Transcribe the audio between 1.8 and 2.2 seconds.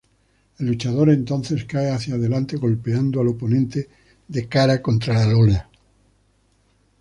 hacia